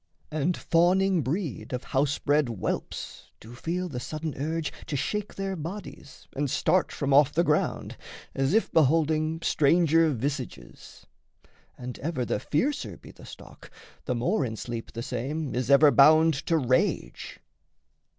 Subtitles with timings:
[0.31, 5.55] And fawning breed Of house bred whelps do feel the sudden urge To shake their
[5.55, 7.97] bodies and start from off the ground,
[8.33, 11.05] As if beholding stranger visages.
[11.77, 13.69] And ever the fiercer be the stock,
[14.05, 17.39] the more In sleep the same is ever bound to rage.